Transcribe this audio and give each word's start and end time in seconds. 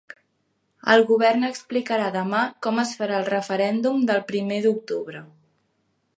El 0.93 1.03
govern 1.09 1.45
explicarà 1.49 2.07
demà 2.15 2.39
com 2.67 2.81
es 2.85 2.95
farà 3.03 3.21
el 3.21 3.29
referèndum 3.29 4.03
del 4.13 4.27
primer 4.35 4.63
d’octubre. 4.67 5.25